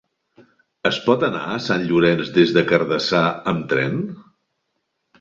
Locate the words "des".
2.39-2.57